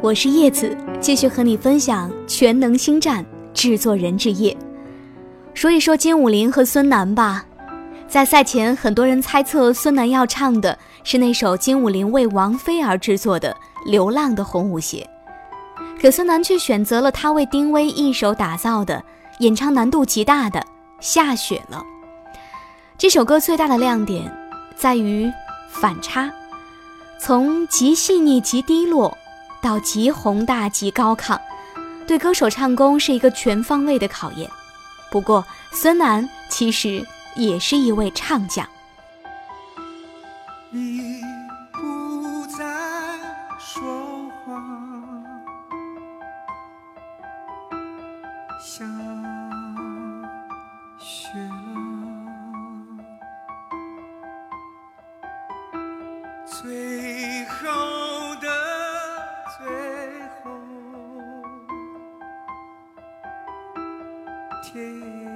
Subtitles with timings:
[0.00, 4.56] 我是叶子，继续和你分享《全能星战》制作人之夜。
[5.54, 7.44] 说一说金武林和孙楠吧。
[8.06, 13.50] 在赛前，很多人猜测孙楠要唱的是那首金武林为王菲而制作的
[13.90, 15.04] 《流浪的红舞鞋》，
[16.00, 19.02] 可孙楠却选择了他为丁薇一手打造的、
[19.40, 20.60] 演唱难度极大的
[21.00, 21.84] 《下雪了》。
[22.96, 24.32] 这首歌最大的亮点
[24.76, 25.28] 在于
[25.68, 26.30] 反差，
[27.20, 29.18] 从极细腻极低落。
[29.60, 31.38] 到极宏大极高亢，
[32.06, 34.50] 对歌手唱功是一个全方位的考验。
[35.10, 38.68] 不过，孙楠其实也是一位唱将。
[64.70, 65.27] 天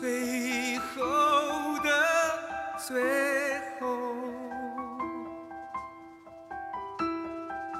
[0.00, 1.02] 最后
[1.82, 1.90] 的
[2.78, 2.88] 最
[3.78, 3.84] 后，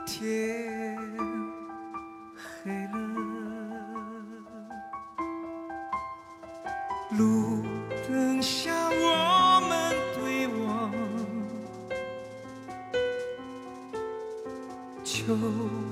[0.04, 0.98] 天
[2.36, 2.96] 黑了，
[7.16, 7.62] 路
[8.06, 9.25] 灯下我
[15.26, 15.34] 就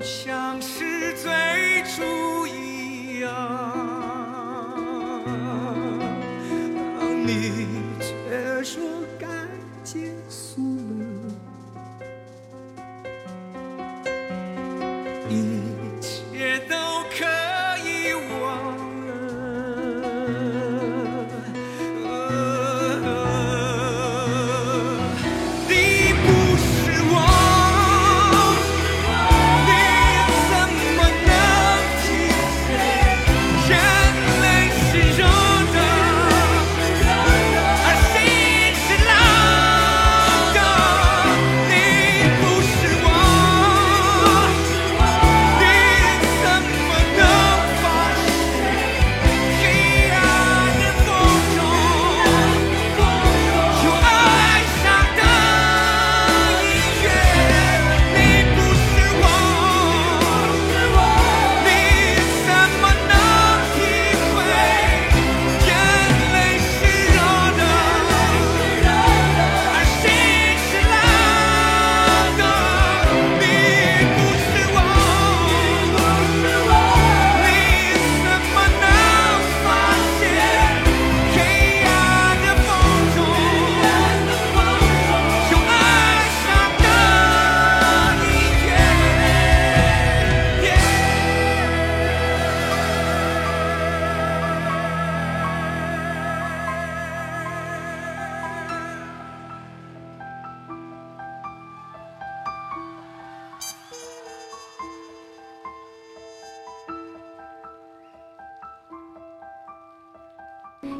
[0.01, 3.29] 像是最初一样。
[7.25, 7.67] 你
[7.99, 8.81] 却说
[9.19, 9.27] 该
[9.83, 10.61] 结束
[10.99, 11.05] 了，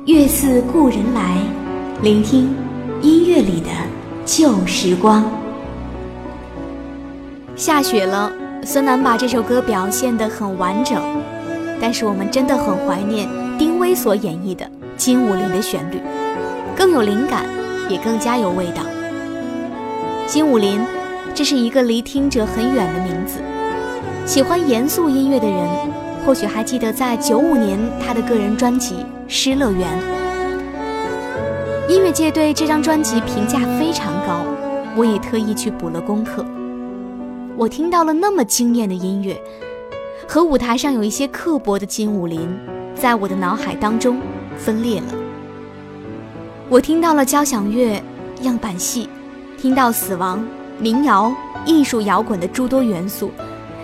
[0.05, 1.35] 月似故人来，
[2.03, 2.55] 聆听
[3.01, 3.69] 音乐里的
[4.23, 5.25] 旧时光。
[7.55, 8.31] 下雪了，
[8.63, 11.01] 孙楠把这首歌表现得很完整，
[11.81, 14.63] 但是我们真的很怀念丁薇所演绎的
[14.95, 15.99] 《金武林》的旋律，
[16.77, 17.43] 更有灵感，
[17.89, 18.83] 也更加有味道。
[20.27, 20.81] 金武林，
[21.33, 23.39] 这是一个离听者很远的名字。
[24.23, 25.67] 喜欢严肃音乐的人，
[26.23, 28.93] 或许还记得在九五年他的个人专辑。
[29.27, 29.89] 《失乐园》
[31.91, 34.45] 音乐界对这张专辑评价非常高，
[34.95, 36.45] 我也特意去补了功课。
[37.57, 39.35] 我听到了那么惊艳的音乐，
[40.27, 42.55] 和舞台上有一些刻薄的金武林，
[42.93, 44.19] 在我的脑海当中
[44.57, 45.07] 分裂了。
[46.69, 47.99] 我听到了交响乐、
[48.41, 49.09] 样板戏，
[49.57, 50.45] 听到死亡、
[50.77, 51.33] 民谣、
[51.65, 53.31] 艺术摇滚的诸多元素，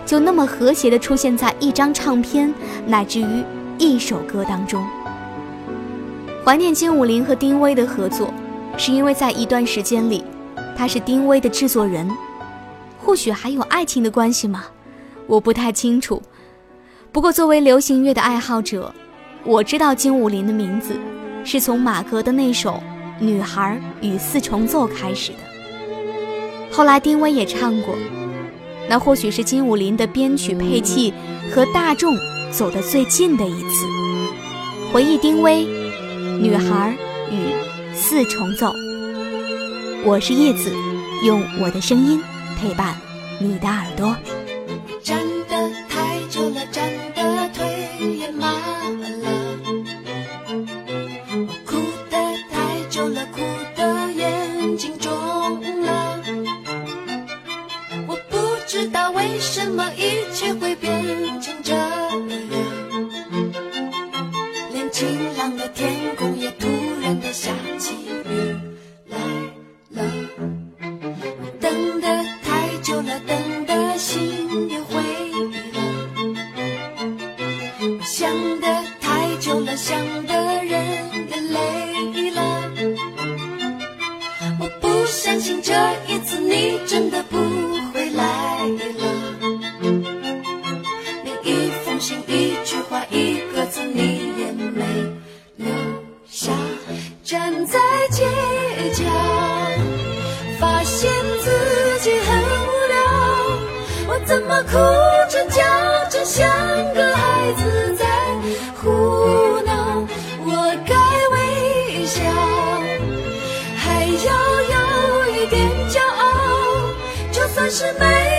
[0.06, 2.54] 就那么和谐地出现在一张唱片
[2.86, 3.44] 乃至于
[3.80, 4.84] 一首歌当中。
[6.44, 8.34] 怀念金武林和丁薇的合作，
[8.76, 10.24] 是因为在一段时间里，
[10.76, 12.10] 他是丁薇的制作人，
[12.98, 14.66] 或许还有爱情的关系吗？
[15.28, 16.20] 我不太清楚。
[17.12, 18.92] 不过作为流行乐的爱好者，
[19.44, 21.00] 我知道金武林的名字
[21.44, 22.72] 是从马格的那首
[23.24, 25.38] 《女孩与四重奏》开始的。
[26.72, 27.94] 后来丁薇也唱过，
[28.90, 31.14] 那或许是金武林的编曲配器
[31.54, 32.16] 和大众
[32.50, 33.86] 走得最近的一次。
[34.92, 35.81] 回忆丁薇。
[36.42, 36.92] 女孩
[37.30, 38.74] 与四重奏，
[40.04, 40.74] 我是叶子，
[41.24, 42.20] 用我的声音
[42.60, 42.96] 陪伴
[43.38, 44.18] 你的耳朵。
[104.64, 104.78] 哭
[105.30, 105.62] 着叫
[106.10, 106.48] 着像
[106.94, 108.06] 个孩子在
[108.82, 110.06] 胡闹，
[110.46, 110.96] 我该
[111.34, 112.22] 微笑，
[113.76, 114.76] 还要有
[115.36, 116.24] 一点骄傲，
[117.32, 118.31] 就算是没。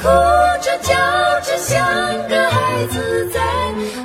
[0.00, 0.04] 哭
[0.62, 0.94] 着叫
[1.40, 1.76] 着像
[2.28, 3.40] 个孩子在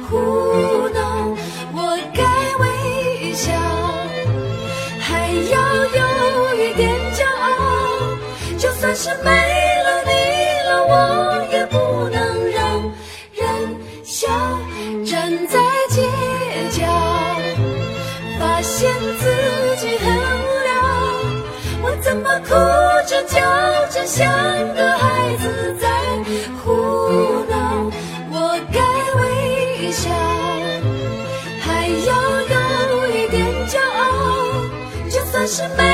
[0.10, 1.36] 胡闹，
[1.72, 1.78] 我
[2.16, 2.24] 该
[2.60, 3.52] 微笑，
[5.00, 7.48] 还要有一点骄傲。
[8.58, 10.12] 就算是没了你
[10.68, 11.78] 了，我也不
[12.10, 12.92] 能让
[13.34, 14.28] 人笑。
[15.06, 15.60] 站在
[15.90, 16.02] 街
[16.72, 16.82] 角，
[18.40, 20.72] 发现自己很无聊，
[21.84, 22.50] 我怎么哭
[23.08, 23.40] 着叫
[23.92, 24.24] 着笑？
[35.54, 35.93] 是没。